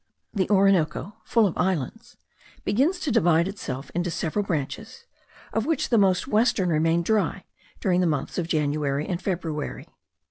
The 0.33 0.49
Orinoco, 0.49 1.17
full 1.25 1.45
of 1.45 1.55
islands, 1.55 2.17
begins 2.65 2.99
to 3.01 3.11
divide 3.11 3.47
itself 3.47 3.91
into 3.93 4.09
several 4.09 4.43
branches, 4.43 5.05
of 5.53 5.67
which 5.67 5.89
the 5.89 5.97
most 5.99 6.27
western 6.27 6.69
remain 6.69 7.03
dry 7.03 7.45
during 7.79 8.01
the 8.01 8.07
months 8.07 8.39
of 8.39 8.47
January 8.47 9.07
and 9.07 9.21
February. 9.21 9.85